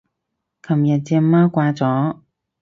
[0.03, 0.03] 琴
[0.83, 2.21] 日隻貓掛咗